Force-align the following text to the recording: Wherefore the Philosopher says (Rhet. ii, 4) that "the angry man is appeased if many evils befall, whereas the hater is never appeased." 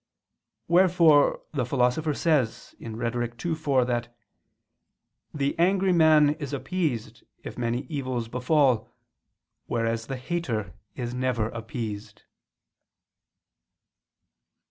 Wherefore 0.67 1.43
the 1.53 1.63
Philosopher 1.63 2.15
says 2.15 2.73
(Rhet. 2.79 3.45
ii, 3.45 3.53
4) 3.53 3.85
that 3.85 4.17
"the 5.31 5.59
angry 5.59 5.93
man 5.93 6.31
is 6.39 6.53
appeased 6.53 7.23
if 7.43 7.55
many 7.55 7.83
evils 7.83 8.27
befall, 8.27 8.89
whereas 9.67 10.07
the 10.07 10.17
hater 10.17 10.73
is 10.95 11.13
never 11.13 11.49
appeased." 11.49 12.23